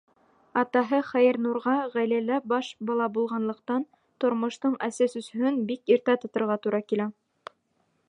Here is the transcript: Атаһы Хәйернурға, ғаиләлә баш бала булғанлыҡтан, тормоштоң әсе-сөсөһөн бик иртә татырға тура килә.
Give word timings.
Атаһы 0.59 1.01
Хәйернурға, 1.09 1.73
ғаиләлә 1.97 2.39
баш 2.55 2.71
бала 2.91 3.09
булғанлыҡтан, 3.19 3.87
тормоштоң 4.25 4.77
әсе-сөсөһөн 4.91 5.65
бик 5.71 5.97
иртә 5.99 6.21
татырға 6.25 6.61
тура 6.67 6.87
килә. 6.93 7.13